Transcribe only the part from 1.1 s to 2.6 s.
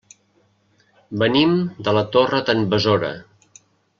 Venim de la Torre